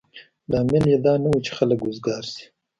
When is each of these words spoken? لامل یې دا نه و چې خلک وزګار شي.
لامل 0.51 0.83
یې 0.91 0.97
دا 1.05 1.13
نه 1.23 1.29
و 1.31 1.37
چې 1.45 1.51
خلک 1.57 1.79
وزګار 1.81 2.23
شي. 2.33 2.45